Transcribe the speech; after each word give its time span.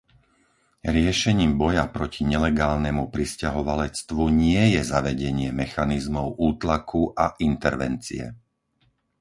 Riešením 0.97 1.51
boja 1.61 1.85
proti 1.95 2.21
nelegálnemu 2.33 3.03
prisťahovalectvu 3.15 4.21
nie 4.43 4.63
je 4.75 4.81
zavedenie 4.93 5.49
mechanizmov 5.61 6.27
útlaku 6.49 7.03
a 7.23 7.37
intervencie. 7.49 8.25